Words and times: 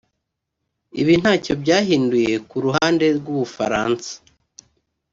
Ibi 1.01 1.13
ntacyo 1.21 1.53
byahinduye 1.61 2.33
ku 2.49 2.55
ruhande 2.65 3.05
rw’ubufaransa 3.17 4.11